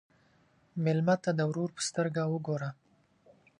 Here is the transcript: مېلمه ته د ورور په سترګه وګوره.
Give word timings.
مېلمه 0.83 1.15
ته 1.23 1.31
د 1.35 1.39
ورور 1.49 1.69
په 1.75 1.81
سترګه 1.87 2.21
وګوره. 2.33 2.69